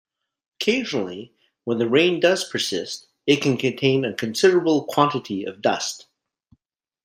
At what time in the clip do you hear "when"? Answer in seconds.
1.63-1.77